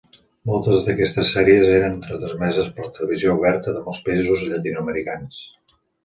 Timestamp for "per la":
2.77-2.93